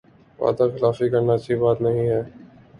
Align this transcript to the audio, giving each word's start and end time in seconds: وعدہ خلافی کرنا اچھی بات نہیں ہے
وعدہ 0.39 0.65
خلافی 0.73 1.05
کرنا 1.11 1.33
اچھی 1.35 1.55
بات 1.61 1.77
نہیں 1.81 2.05
ہے 2.09 2.21